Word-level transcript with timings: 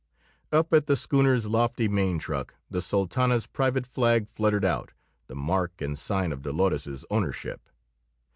Up 0.51 0.73
at 0.73 0.87
the 0.87 0.95
schooner's 0.95 1.45
lofty 1.45 1.87
main 1.87 2.17
truck 2.17 2.55
the 2.71 2.81
Sultana's 2.81 3.45
private 3.45 3.85
flag 3.85 4.27
fluttered 4.27 4.65
out; 4.65 4.93
the 5.27 5.35
mark 5.35 5.79
and 5.79 5.95
sign 5.95 6.31
of 6.31 6.41
Dolores's 6.41 7.05
ownership. 7.11 7.69